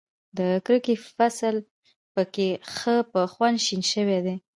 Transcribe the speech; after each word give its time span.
د 0.37 0.39
کرکې 0.65 0.95
فصل 1.15 1.55
په 2.13 2.21
کې 2.33 2.49
ښه 2.75 2.95
په 3.11 3.21
خوند 3.31 3.57
شین 3.65 3.81
شوی 3.93 4.19
دی. 4.25 4.35